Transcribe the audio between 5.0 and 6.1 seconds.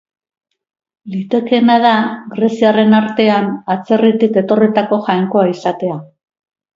jainkoa izatea.